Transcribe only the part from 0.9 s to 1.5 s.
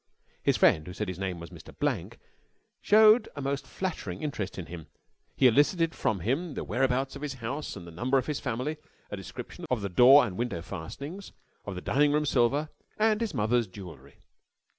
said his name